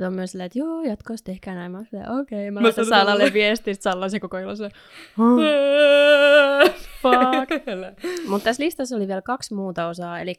[0.00, 1.72] ja on myös silleen, että joo, jatkossa tehkää näin.
[1.72, 1.98] Mä okei.
[2.20, 2.50] Okay.
[2.50, 4.70] Mä, mä laitan Sallalle viestiä, että Salla se koko ajan se,
[7.02, 7.66] fuck.
[8.30, 10.34] Mutta tässä listassa oli vielä kaksi muuta osaa, eli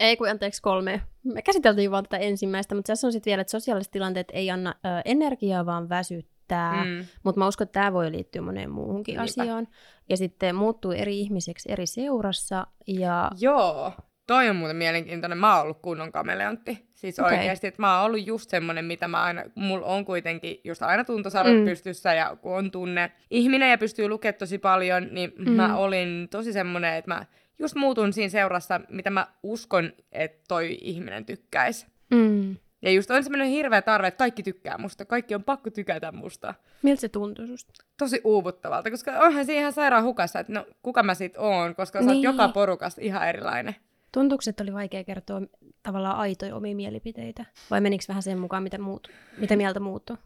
[0.00, 1.02] ei kun anteeksi kolme.
[1.24, 4.74] Me käsiteltiin vaan tätä ensimmäistä, mutta tässä on sitten vielä, että sosiaaliset tilanteet ei anna
[4.84, 6.84] ö, energiaa, vaan väsyttää.
[6.84, 7.04] Mm.
[7.22, 9.22] Mutta mä uskon, että tämä voi liittyä moneen muuhunkin Niinpä.
[9.22, 9.68] asiaan.
[10.08, 12.66] Ja sitten muuttuu eri ihmiseksi eri seurassa.
[12.86, 13.30] Ja...
[13.40, 13.92] Joo.
[14.26, 15.38] Toi on muuten mielenkiintoinen.
[15.38, 16.87] Mä oon ollut kunnon kameleontti.
[16.98, 17.38] Siis okay.
[17.38, 21.04] oikeasti, että mä oon ollut just semmonen, mitä mä aina, mulla on kuitenkin just aina
[21.04, 21.64] tuntosarvet mm.
[21.64, 25.50] pystyssä ja kun on tunne ihminen ja pystyy lukemaan tosi paljon, niin mm.
[25.50, 27.26] mä olin tosi semmonen, että mä
[27.58, 31.86] just muutun siinä seurassa, mitä mä uskon, että toi ihminen tykkäisi.
[32.10, 32.56] Mm.
[32.82, 35.04] Ja just on semmoinen hirveä tarve, että kaikki tykkää musta.
[35.04, 36.54] Kaikki on pakko tykätä musta.
[36.82, 37.72] Miltä se tuntuu susta?
[37.98, 41.98] Tosi uuvuttavalta, koska onhan se ihan sairaan hukassa, että no kuka mä sit oon, koska
[41.98, 42.16] sä niin.
[42.16, 43.76] oot joka porukasta ihan erilainen.
[44.12, 45.40] Tuntuuko, että oli vaikea kertoa
[45.82, 47.44] tavallaan aitoja omia mielipiteitä?
[47.70, 50.16] Vai menikö vähän sen mukaan, mitä, muut, mitä mieltä muuttui?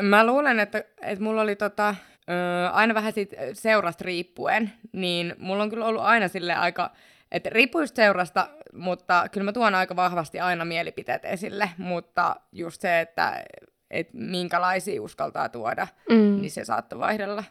[0.00, 1.94] Mä luulen, että, että mulla oli tota,
[2.28, 6.90] ö, aina vähän siitä seurasta riippuen, niin mulla on kyllä ollut aina sille aika,
[7.32, 12.80] että riippuu just seurasta, mutta kyllä mä tuon aika vahvasti aina mielipiteet esille, mutta just
[12.80, 13.44] se, että,
[13.90, 16.40] että minkälaisia uskaltaa tuoda, mm.
[16.40, 17.44] niin se saattoi vaihdella.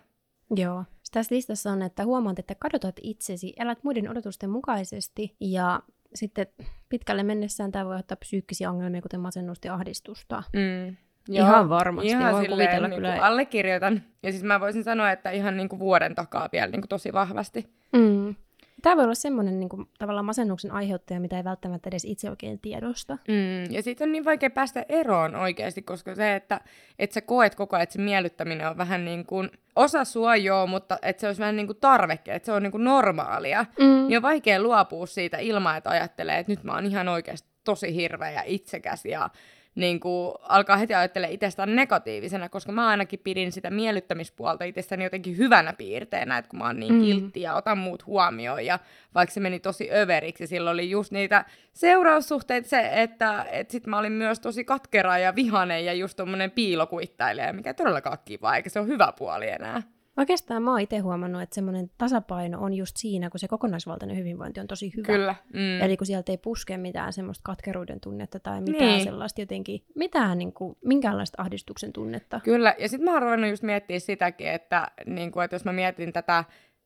[0.55, 0.83] Joo.
[1.11, 5.79] Tässä listassa on, että huomaat, että kadotat itsesi, elät muiden odotusten mukaisesti ja
[6.15, 6.47] sitten
[6.89, 10.43] pitkälle mennessään tämä voi ottaa psyykkisiä ongelmia, kuten masennusta ja ahdistusta.
[10.53, 10.95] Mm.
[11.27, 12.09] Joo, ihan varmasti.
[12.09, 13.17] Ihan voin silleen, niin kyllä.
[13.21, 14.01] allekirjoitan.
[14.23, 17.13] Ja siis mä voisin sanoa, että ihan niin kuin vuoden takaa vielä niin kuin tosi
[17.13, 17.73] vahvasti.
[17.93, 18.35] Mm.
[18.83, 22.59] Tämä voi olla semmoinen niin kuin, tavallaan masennuksen aiheuttaja, mitä ei välttämättä edes itse oikein
[22.59, 23.17] tiedosta.
[23.27, 26.61] Mm, ja sitten on niin vaikea päästä eroon oikeasti, koska se, että,
[26.99, 30.67] että sä koet koko ajan, että se miellyttäminen on vähän niin kuin osa sua joo,
[30.67, 34.07] mutta että se olisi vähän niin kuin tarveke, että se on niin kuin normaalia, mm.
[34.07, 37.95] niin on vaikea luopua siitä ilman, että ajattelee, että nyt mä oon ihan oikeasti tosi
[37.95, 39.29] hirveä ja itsekäs ja
[39.75, 45.37] niin kuin, alkaa heti ajattelemaan itsestään negatiivisena, koska mä ainakin pidin sitä miellyttämispuolta itsestäni jotenkin
[45.37, 47.01] hyvänä piirteenä, että kun mä oon niin mm.
[47.01, 48.79] kiltti ja otan muut huomioon, ja
[49.15, 53.99] vaikka se meni tosi överiksi, silloin oli just niitä seuraussuhteita se, että et sit mä
[53.99, 58.69] olin myös tosi katkera ja vihane ja just tommonen piilokuittailija, mikä ei todellakaan kiva, eikä
[58.69, 59.81] se ole hyvä puoli enää.
[60.17, 64.59] Oikeastaan mä oon itse huomannut, että semmoinen tasapaino on just siinä, kun se kokonaisvaltainen hyvinvointi
[64.59, 65.07] on tosi hyvä.
[65.07, 65.35] Kyllä.
[65.53, 65.81] Mm.
[65.81, 69.03] Eli kun sieltä ei puske mitään semmoista katkeruuden tunnetta tai mitään niin.
[69.03, 72.39] sellaista jotenkin, mitään niin kuin, minkäänlaista ahdistuksen tunnetta.
[72.43, 75.73] Kyllä, ja sitten mä oon ruvennut just miettiä sitäkin, että, niin kuin, että jos mä
[75.73, 76.43] mietin tätä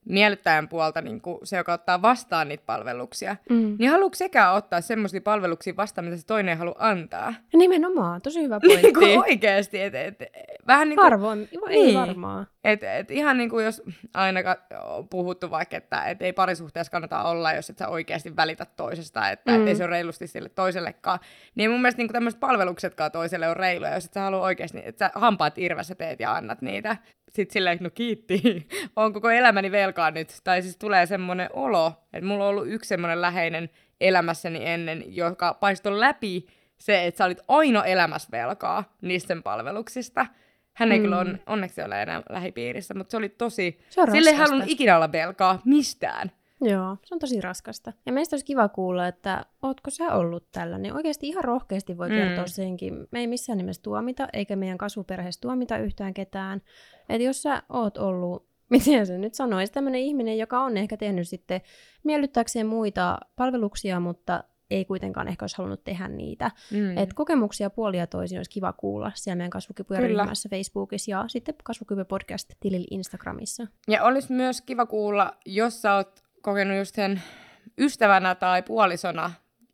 [0.09, 3.75] miellyttäjän puolta niin kuin se, joka ottaa vastaan niitä palveluksia, mm.
[3.79, 7.33] niin haluatko sekä ottaa semmoisia palveluksia vastaan, mitä se toinen ei halua antaa?
[7.53, 8.81] Ja nimenomaan, tosi hyvä pointti.
[8.81, 10.23] niin kuin oikeasti, et, et,
[10.67, 11.03] vähän niin kuin...
[11.03, 11.99] Harvoin, ei niin.
[11.99, 12.47] varmaan.
[12.63, 13.81] Et, et ihan niin kuin jos
[14.13, 14.39] aina
[14.83, 19.29] on puhuttu vaikka, että et ei parisuhteessa kannata olla, jos et sä oikeasti välitä toisesta,
[19.29, 19.61] että mm.
[19.61, 21.19] et ei se ole reilusti sille toisellekaan,
[21.55, 25.05] niin mun mielestä niin tämmöiset palveluksetkaan toiselle on reiluja, jos et sä halua oikeasti, että
[25.05, 26.97] sä hampaat irvessä teet ja annat niitä
[27.29, 30.41] sitten silleen, no kiitti, on koko elämäni velkaa nyt.
[30.43, 33.69] Tai siis tulee semmoinen olo, että mulla on ollut yksi semmoinen läheinen
[34.01, 40.25] elämässäni ennen, joka paistoi läpi se, että sä olit aino elämässä velkaa niistä sen palveluksista.
[40.73, 41.03] Hän ei mm.
[41.03, 43.79] kyllä on, onneksi ole enää lähipiirissä, mutta se oli tosi...
[43.89, 46.31] Se Sille ei halunnut ikinä olla velkaa mistään.
[46.61, 47.93] Joo, se on tosi raskasta.
[48.05, 50.93] Ja meistä olisi kiva kuulla, että ootko sä ollut tällainen.
[50.93, 52.49] Oikeasti ihan rohkeasti voi kertoa mm.
[52.49, 53.07] senkin.
[53.11, 56.61] Me ei missään nimessä tuomita, eikä meidän kasvuperheessä tuomita yhtään ketään.
[57.09, 61.27] Että jos sä oot ollut, miten se nyt sanoisi, tämmöinen ihminen, joka on ehkä tehnyt
[61.27, 61.61] sitten
[62.03, 66.51] miellyttääkseen muita palveluksia, mutta ei kuitenkaan ehkä olisi halunnut tehdä niitä.
[66.71, 66.97] Mm.
[66.97, 72.05] Et kokemuksia puolia toisin olisi kiva kuulla siellä meidän kasvukykyä ryhmässä Facebookissa ja sitten kasvukyky
[72.05, 73.67] podcast tilillä Instagramissa.
[73.87, 77.21] Ja olisi myös kiva kuulla, jos sä oot kokenut just sen
[77.77, 79.31] ystävänä tai puolisona,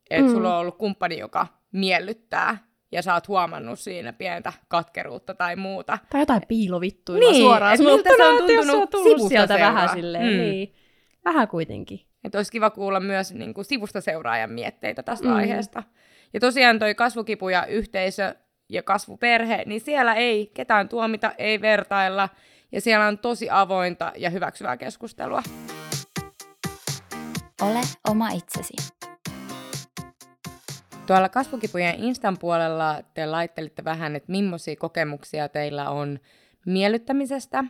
[0.10, 0.34] että mm.
[0.34, 5.98] sulla on ollut kumppani, joka miellyttää ja sä oot huomannut siinä pientä katkeruutta tai muuta.
[6.10, 7.78] Tai jotain piilovittuilla niin, suoraan.
[7.78, 9.74] Niin, miltä se on tuntunut sivusta sieltä seuraa.
[9.74, 10.40] vähän silleen, mm.
[10.40, 10.76] niin.
[11.26, 12.02] Vähän kuitenkin.
[12.24, 15.36] Että olisi kiva kuulla myös niin kuin sivusta seuraajan mietteitä tästä mm.
[15.36, 15.84] aiheesta.
[16.34, 18.36] Ja tosiaan toi kasvukipu ja yhteisö
[18.70, 22.30] ja kasvuperhe, niin siellä ei ketään tuomita, ei vertailla,
[22.72, 25.44] ja siellä on tosi avointa ja hyväksyvää keskustelua.
[27.62, 28.74] Ole oma itsesi.
[31.08, 36.20] Tuolla kasvukipujen Instan puolella te laittelitte vähän, että millaisia kokemuksia teillä on
[36.66, 37.64] miellyttämisestä.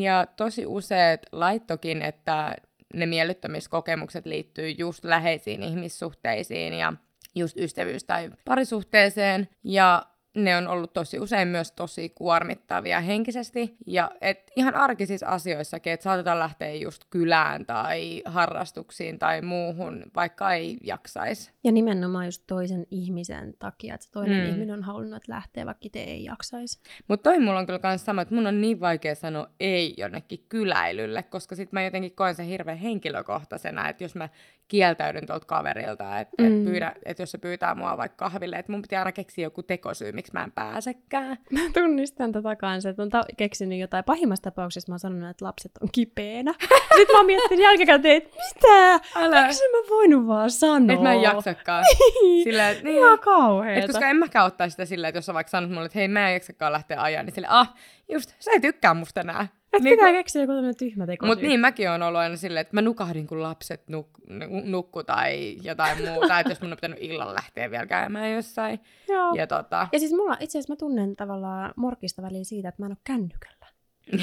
[0.00, 2.56] Ja tosi useat laittokin, että
[2.94, 6.92] ne miellyttämiskokemukset liittyy just läheisiin ihmissuhteisiin ja
[7.34, 9.48] just ystävyys- tai parisuhteeseen.
[9.64, 10.06] Ja
[10.36, 13.76] ne on ollut tosi usein myös tosi kuormittavia henkisesti.
[13.86, 20.52] Ja et ihan arkisissa asioissakin, että saatetaan lähteä just kylään tai harrastuksiin tai muuhun, vaikka
[20.52, 21.50] ei jaksaisi.
[21.64, 24.52] Ja nimenomaan just toisen ihmisen takia, että toinen mm.
[24.52, 26.80] ihminen on halunnut lähteä, vaikka te ei jaksaisi.
[27.08, 30.46] Mutta toi mulla on kyllä myös sama, että mun on niin vaikea sanoa ei jonnekin
[30.48, 34.28] kyläilylle, koska sitten mä jotenkin koen sen hirveän henkilökohtaisena, että jos mä
[34.68, 36.74] kieltäydyn tuolta kaverilta, että mm.
[36.74, 40.12] et et jos se pyytää mua vaikka kahville, että mun pitää aina keksiä joku tekosyy,
[40.12, 41.38] miksi mä en pääsekään.
[41.50, 44.04] Mä tunnistan tätä kanssa, että on ta- keksinyt jotain.
[44.04, 46.54] Pahimmassa tapauksessa mä oon sanonut, että lapset on kipeänä.
[46.96, 48.92] Sitten mä oon miettinyt jälkikäteen, että mitä?
[49.16, 49.46] Älä.
[49.46, 50.92] Miksi mä voinut vaan sanoa?
[50.92, 51.84] Että mä en jaksakaan.
[52.22, 52.44] niin.
[52.44, 52.96] Sillä, että, niin.
[52.96, 53.80] Ihan kauheeta.
[53.80, 56.08] Et koska en mäkään ottaa sitä sillä, että jos sä vaikka sanot mulle, että hei
[56.08, 57.74] mä en jaksakaan lähteä ajaa, niin sille, ah,
[58.12, 59.48] just, sä ei tykkää musta enää.
[59.76, 61.26] Et niin, pitää keksiä joku tämmöinen tyhmä teko.
[61.26, 65.56] Mutta niin, mäkin on ollut aina silleen, että mä nukahdin, kun lapset nuk- nukku tai
[65.62, 66.40] jotain muuta.
[66.40, 68.80] että jos mun on pitänyt illalla lähteä vielä käymään jossain.
[69.08, 69.34] Joo.
[69.34, 69.88] Ja, tota...
[69.92, 72.98] ja siis mulla itse asiassa mä tunnen tavallaan morkista välillä siitä, että mä en ole
[73.04, 73.66] kännykällä.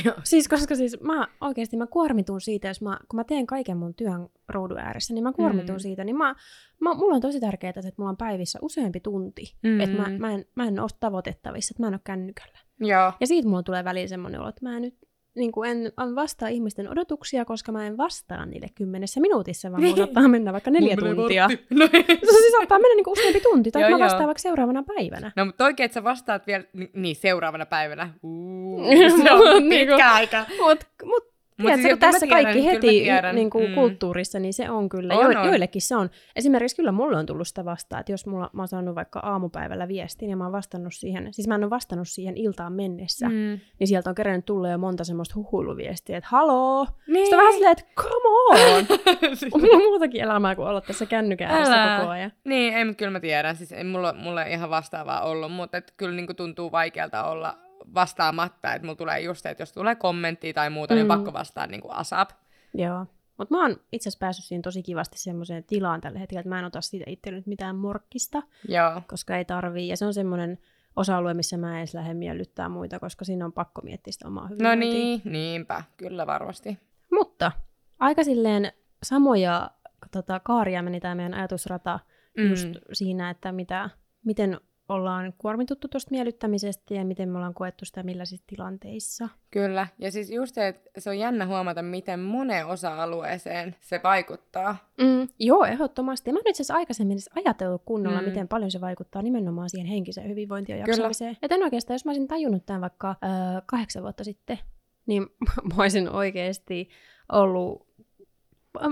[0.05, 0.15] Joo.
[0.23, 3.95] Siis koska siis mä oikeasti mä kuormitun siitä, jos mä, kun mä teen kaiken mun
[3.95, 5.79] työn ruudun ääressä, niin mä kuormitun mm.
[5.79, 6.35] siitä, niin mä,
[6.79, 9.79] mä, mulla on tosi tärkeää, että mulla on päivissä useampi tunti, mm.
[9.79, 12.59] että mä, mä, en, mä en ole tavoitettavissa, että mä en ole kännykällä.
[12.79, 13.13] Joo.
[13.19, 14.95] Ja siitä mulla tulee väliin semmoinen olo, että mä nyt
[15.35, 19.83] niin kuin en, en vastaa ihmisten odotuksia, koska mä en vastaa niille kymmenessä minuutissa, vaan
[19.83, 21.49] mun saattaa mennä vaikka neljä tuntia.
[21.79, 24.27] No, se siis saattaa mennä niin kuin useampi tunti, tai joo, mä vastaan joo.
[24.27, 25.31] vaikka seuraavana päivänä.
[25.35, 28.13] No, mutta oikein, että sä vastaat vielä niin seuraavana päivänä.
[28.23, 28.83] Uuu,
[29.23, 30.45] se on pitkä aika.
[30.59, 33.75] Mutta mut, Mut Tiedätkö, siis tässä tiedän, kaikki heti niin kuin Mm.
[33.75, 35.13] kulttuurissa, niin se on kyllä.
[35.17, 35.47] On, Jo, on.
[35.47, 36.09] joillekin se on.
[36.35, 39.87] Esimerkiksi kyllä mulle on tullut sitä vastaan, että jos mulla, mä oon saanut vaikka aamupäivällä
[39.87, 43.59] viestin ja mä oon vastannut siihen, siis mä en ole vastannut siihen iltaan mennessä, mm.
[43.79, 46.87] Niin sieltä on kerännyt tulla jo monta semmoista huhuiluviestiä, että haloo.
[47.07, 47.25] Niin.
[47.25, 48.85] Sitten on vähän silleen, että come on.
[49.61, 51.05] mulla on muutakin elämää kuin olla tässä
[51.49, 51.97] Älä.
[51.99, 52.31] koko ajan.
[52.45, 53.55] Niin, ei, mut kyllä mä tiedän.
[53.55, 57.57] Siis ei mulla, mulla ei ihan vastaavaa ollut, mutta et kyllä niinku tuntuu vaikealta olla
[57.93, 58.73] vastaamatta.
[58.73, 60.97] Että mulla tulee just että jos tulee kommenttia tai muuta, mm.
[60.97, 61.11] niin Mm.
[61.11, 62.29] on pakko vastaa niinku asap.
[62.73, 63.05] Joo.
[63.37, 66.59] Mutta mä oon itse asiassa päässyt siinä tosi kivasti semmoiseen tilaan tällä hetkellä, että mä
[66.59, 69.01] en ota siitä itselle nyt mitään morkkista, Joo.
[69.07, 69.87] koska ei tarvii.
[69.87, 70.57] Ja se on semmoinen
[70.95, 74.43] osa-alue, missä mä en edes lähde miellyttää muita, koska siinä on pakko miettiä sitä omaa
[74.43, 74.89] No hyvinvointia.
[74.91, 75.83] niin, niinpä.
[75.97, 76.79] Kyllä varmasti.
[77.11, 77.51] Mutta
[77.99, 78.71] aika silleen
[79.03, 79.71] samoja
[80.11, 81.99] tota, kaaria meni tämä meidän ajatusrata
[82.37, 82.49] mm.
[82.49, 83.89] just siinä, että mitä,
[84.25, 84.59] miten
[84.93, 89.29] ollaan kuormituttu tuosta miellyttämisestä ja miten me ollaan koettu sitä millaisissa tilanteissa.
[89.51, 89.87] Kyllä.
[89.99, 94.75] Ja siis just se, että se on jännä huomata, miten moneen osa-alueeseen se vaikuttaa.
[95.01, 96.29] Mm, joo, ehdottomasti.
[96.29, 98.27] Ja mä en itse asiassa aikaisemmin edes ajatellut kunnolla, Mm.
[98.27, 100.95] Miten paljon se vaikuttaa nimenomaan siihen henkiseen hyvinvointiin ja Kyllä.
[100.95, 101.37] jaksamiseen.
[101.41, 104.59] Että en oikeastaan, jos mä olisin tajunnut tämän vaikka äh, kahdeksan vuotta sitten,
[105.05, 105.21] niin
[105.75, 106.89] mä olisin oikeasti
[107.31, 107.87] ollut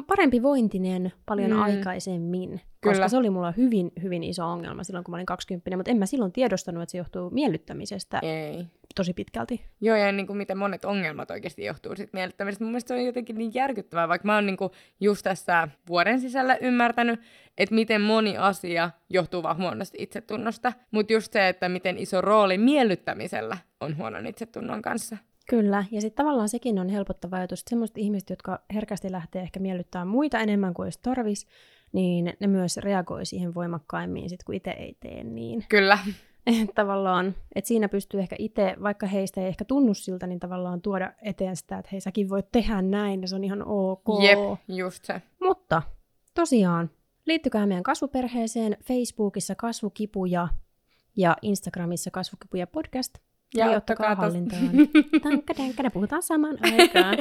[0.07, 1.55] parempi vointinen paljon Mm.
[1.57, 1.61] mm.
[1.63, 2.49] aikaisemmin.
[2.51, 3.07] Koska Kyllä.
[3.07, 6.05] se oli mulla hyvin, hyvin iso ongelma silloin, kun mä olin 20, mutta en mä
[6.05, 8.65] silloin tiedostanut, että se johtuu miellyttämisestä Ei.
[8.95, 9.61] tosi pitkälti.
[9.81, 12.63] Joo, ja niin kuin miten monet ongelmat oikeasti johtuu sit miellyttämisestä.
[12.63, 16.19] Mun mielestä se on jotenkin niin järkyttävää, vaikka mä oon niin kuin just tässä vuoden
[16.21, 17.19] sisällä ymmärtänyt,
[17.57, 20.73] että miten moni asia johtuu vaan huonosta itsetunnosta.
[20.91, 25.17] Mutta just se, että miten iso rooli miellyttämisellä on huonon itsetunnon kanssa.
[25.51, 29.59] Kyllä, ja sitten tavallaan sekin on helpottava ajatus, että semmoiset ihmiset, jotka herkästi lähtee ehkä
[29.59, 31.47] miellyttämään muita enemmän kuin olisi tarvis,
[31.91, 35.65] niin ne myös reagoi siihen voimakkaimmin, sit kun itse ei tee niin.
[35.69, 35.97] Kyllä.
[36.61, 40.81] Et tavallaan, että siinä pystyy ehkä itse, vaikka heistä ei ehkä tunnu siltä, niin tavallaan
[40.81, 44.05] tuoda eteen sitä, että hei säkin voit tehdä näin, ja se on ihan ok.
[44.23, 45.21] Jep, just se.
[45.39, 45.81] Mutta
[46.33, 46.89] tosiaan,
[47.25, 50.47] liittykää meidän kasvuperheeseen Facebookissa kasvukipuja
[51.15, 53.13] ja Instagramissa kasvukipuja podcast.
[53.55, 54.69] Ja Ja ottakaa ottakaa hallintaan.
[55.57, 57.17] Tankka, ne puhutaan samaan aikaan.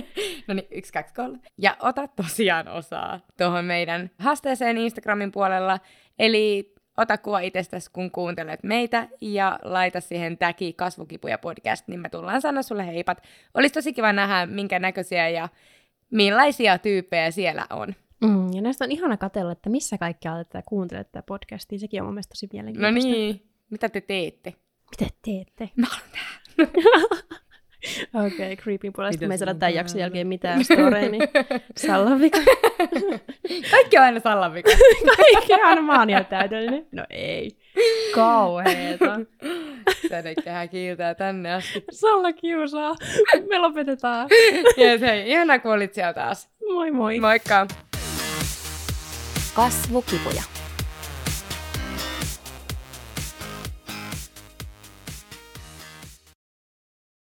[0.49, 1.39] No niin, yksi, kaksi, kolme.
[1.59, 5.79] Ja ota tosiaan osaa tuohon meidän haasteeseen Instagramin puolella.
[6.19, 12.09] Eli ota kuva itsestäsi, kun kuuntelet meitä, ja laita siihen täki kasvukipuja podcast, niin me
[12.09, 13.23] tullaan sanoa sulle heipat.
[13.55, 15.49] Olisi tosi kiva nähdä, minkä näköisiä ja
[16.11, 17.95] millaisia tyyppejä siellä on.
[18.25, 21.79] Mm, ja näistä on ihana katsella, että missä kaikkialla tätä kuuntelet tätä podcastia.
[21.79, 23.11] Sekin on mun mielestä tosi No mielenkiintoista.
[23.11, 24.55] niin, mitä te teette?
[24.91, 25.71] Mitä teette?
[25.77, 26.31] Mä nähdä.
[28.15, 31.23] Okei, okay, creepy puolesta, kun me ei saada tämän jakson jälkeen mitään storeja, niin
[31.77, 32.39] sallavika.
[33.71, 34.71] Kaikki on aina sallavika.
[35.17, 36.87] Kaikki on aina täydellinen.
[36.93, 37.51] No ei.
[38.15, 39.19] Kauheeta.
[39.19, 41.85] Nyt tehdään kiiltää tänne asti.
[41.91, 42.95] Salla kiusaa.
[43.49, 44.29] Me lopetetaan.
[44.77, 46.51] Jees, hei, ihanaa kun olit siellä taas.
[46.73, 47.21] Moi moi.
[47.21, 47.67] Moikka!
[49.55, 50.60] Kasvukipuja.